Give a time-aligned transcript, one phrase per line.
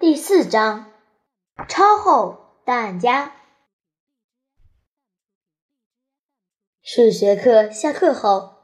[0.00, 0.90] 第四章，
[1.68, 3.34] 超厚档案夹。
[6.80, 8.54] 数学课下课后，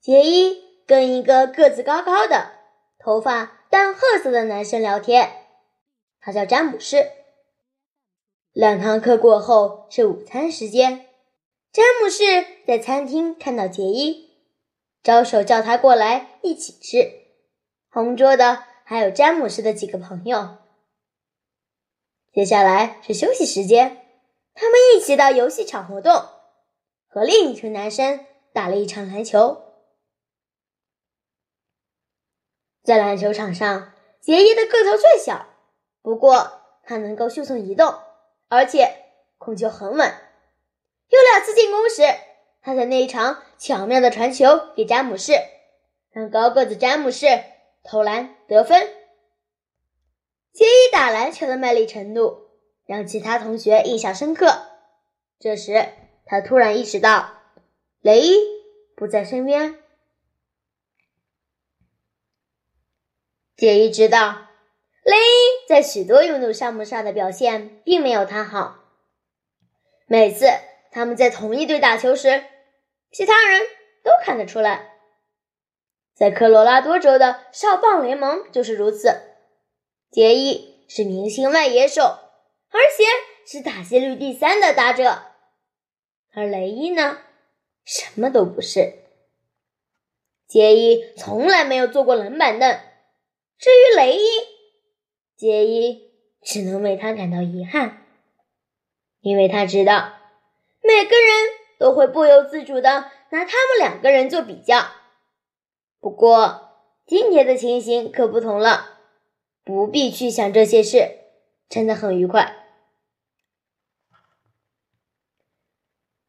[0.00, 2.50] 杰伊跟一个个子高高的、
[2.98, 5.30] 头发淡褐色的男生聊天，
[6.20, 6.96] 他叫詹姆斯。
[8.50, 11.06] 两堂课过后是午餐时间，
[11.72, 12.24] 詹姆斯
[12.66, 14.28] 在餐厅看到杰伊，
[15.04, 17.12] 招手叫他过来一起吃。
[17.92, 20.56] 同桌的还有詹姆斯的几个朋友。
[22.32, 24.06] 接下来是休息时间，
[24.54, 26.12] 他们一起到游戏场活动，
[27.08, 29.62] 和另一群男生打了一场篮球。
[32.84, 35.46] 在篮球场上，杰伊的个头最小，
[36.02, 37.94] 不过他能够迅速移动，
[38.48, 40.14] 而且控球很稳。
[41.08, 42.02] 有两次进攻时，
[42.62, 45.32] 他在那一场巧妙的传球给詹姆士，
[46.12, 47.26] 让高个子詹姆士
[47.82, 48.99] 投篮得分。
[50.52, 52.50] 杰伊打篮球的卖力程度
[52.84, 54.66] 让其他同学印象深刻。
[55.38, 55.88] 这时，
[56.26, 57.38] 他突然意识到
[58.00, 58.36] 雷伊
[58.96, 59.78] 不在身边。
[63.56, 64.48] 杰伊知道
[65.04, 68.84] 雷伊在许多运动项目上的表现并没有他好。
[70.06, 70.46] 每次
[70.90, 72.42] 他们在同一队打球时，
[73.12, 73.62] 其他人
[74.02, 74.94] 都看得出来。
[76.14, 79.29] 在科罗拉多州的少棒联盟就是如此。
[80.10, 83.04] 杰伊是明星外野手，而且
[83.46, 85.22] 是打击率第三的打者，
[86.34, 87.18] 而雷伊呢，
[87.84, 89.04] 什么都不是。
[90.48, 92.80] 杰伊从来没有坐过冷板凳。
[93.56, 94.26] 至于雷伊，
[95.36, 96.10] 杰伊
[96.42, 98.04] 只能为他感到遗憾，
[99.20, 100.14] 因为他知道
[100.82, 104.86] 每个人都会不由自主的拿他们两个人做比较。
[106.00, 106.72] 不过
[107.06, 108.96] 今天的情形可不同了。
[109.70, 111.20] 不必去想这些事，
[111.68, 112.56] 真的很愉快。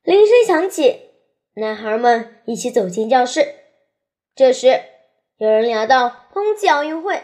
[0.04, 1.10] 铃声响起，
[1.56, 3.56] 男孩们一起走进教室。
[4.36, 4.84] 这时，
[5.38, 7.24] 有人聊到冬季奥运会，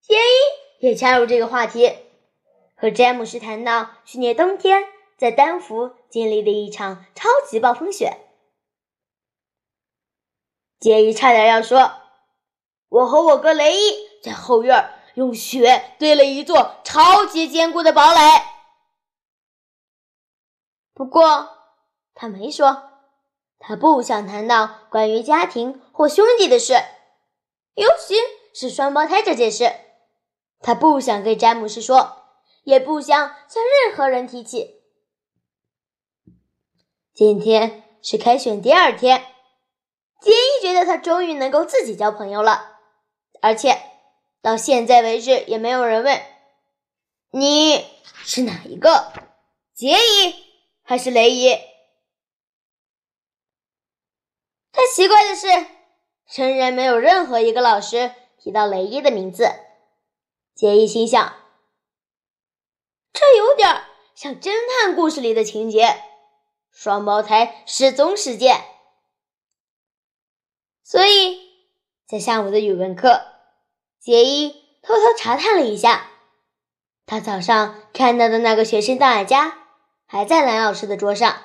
[0.00, 1.96] 杰伊也加入这个话题，
[2.76, 4.84] 和詹姆斯谈到去年冬天
[5.16, 8.18] 在丹佛经历的一场超级暴风雪。
[10.78, 11.90] 杰伊差点要说
[12.88, 18.20] ：“我和我哥雷伊在后院。”用雪堆了一座超级坚固的堡垒。
[20.94, 21.48] 不过
[22.14, 22.84] 他没说，
[23.58, 26.74] 他不想谈到关于家庭或兄弟的事，
[27.74, 28.14] 尤其
[28.54, 29.72] 是双胞胎这件事。
[30.60, 32.22] 他不想跟詹姆斯说，
[32.62, 33.18] 也不想
[33.48, 34.84] 向任何人提起。
[37.12, 39.18] 今天是开选第二天，
[40.20, 42.78] 杰伊觉得他终于能够自己交朋友了，
[43.42, 43.97] 而且。
[44.40, 46.22] 到现在为止，也没有人问
[47.30, 47.84] 你
[48.22, 49.12] 是哪一个，
[49.74, 50.34] 杰伊
[50.82, 51.50] 还是雷伊。
[54.72, 55.48] 他奇怪的是，
[56.40, 59.50] 仍然没有任何一个老师提到雷伊的名字。
[60.54, 61.36] 杰伊心想，
[63.12, 63.84] 这有点
[64.14, 66.02] 像侦探故事里的情节——
[66.70, 68.64] 双胞胎失踪事件。
[70.84, 71.40] 所以
[72.06, 73.37] 在下午的语文课。
[74.00, 74.50] 杰伊
[74.82, 76.06] 偷偷查探了一下，
[77.04, 79.66] 他早上看到的那个学生档案夹
[80.06, 81.42] 还在蓝老师的桌上。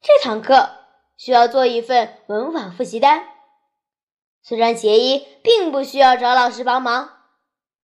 [0.00, 0.70] 这堂课
[1.16, 3.28] 需要做一份文法复习单，
[4.42, 7.10] 虽然杰伊并不需要找老师帮忙，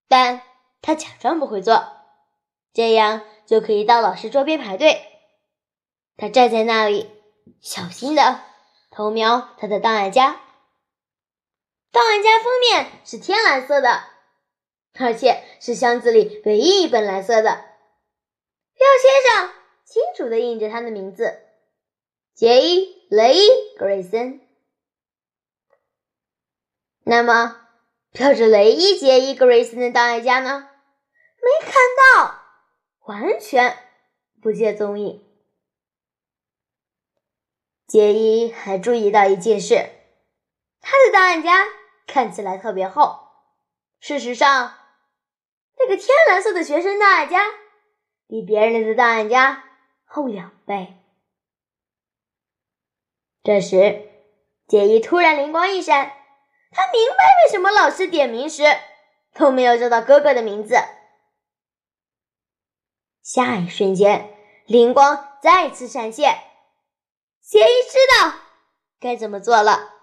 [0.07, 0.41] 但
[0.81, 1.87] 他假装不会做，
[2.73, 5.01] 这样就可以到老师桌边排队。
[6.15, 7.11] 他站在那里，
[7.61, 8.41] 小心的
[8.89, 10.41] 偷瞄他的档案夹。
[11.91, 14.03] 档案夹封面是天蓝色的，
[14.99, 17.65] 而且是箱子里唯一一本蓝色的。
[18.75, 19.53] 标先生
[19.85, 21.39] 清楚的印着他的名字：
[22.35, 24.41] 杰伊·雷伊·格瑞森。
[27.03, 27.67] 那么，
[28.11, 30.69] 标着雷伊·杰伊·格瑞森的档案夹呢？
[31.41, 31.73] 没看
[32.13, 32.41] 到，
[33.05, 33.77] 完全
[34.41, 35.23] 不见踪影。
[37.87, 39.89] 杰伊还注意到一件事。
[40.81, 41.65] 他的档案夹
[42.07, 43.27] 看起来特别厚，
[43.99, 44.73] 事实上，
[45.77, 47.41] 那个天蓝色的学生档案夹
[48.27, 49.65] 比别人的档案夹
[50.05, 50.95] 厚两倍。
[53.43, 54.09] 这时，
[54.67, 56.13] 杰伊突然灵光一闪，
[56.71, 58.63] 他明白为什么老师点名时
[59.33, 60.75] 都没有叫到哥哥的名字。
[63.21, 64.33] 下一瞬间，
[64.65, 66.39] 灵光再次闪现，
[67.41, 68.33] 杰伊知道
[68.99, 69.96] 该怎么做了。